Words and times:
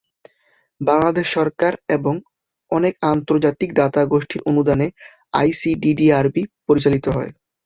বাংলাদেশ 0.81 1.27
সরকার 1.31 1.73
এবং 1.89 2.13
অনেক 2.71 2.93
আন্তর্জাতিক 3.11 3.69
দাতাগোষ্ঠীর 3.75 4.41
অনুদানে 4.49 4.87
আইসিডিডিআর, 5.33 6.25
বি 6.33 6.43
পরিচালিত 6.67 7.05
হয়। 7.07 7.31